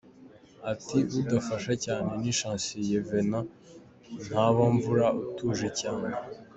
Ati: 0.71 0.97
“Udufasha 1.19 1.73
cyane 1.85 2.09
ni 2.21 2.31
Chancellier 2.39 3.03
Venant 3.09 3.49
Ntabomvura 4.27 5.05
utuje 5.23 5.67
cyane. 5.79 6.09